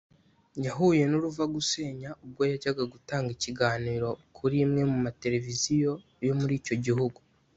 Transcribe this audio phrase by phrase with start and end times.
[0.65, 5.93] yahuye n’uruvagusenya ubwo yajyaga gutanga ikiganiro kur’imwe mu matelevisiziyo
[6.27, 7.19] yo muri icyo gihugu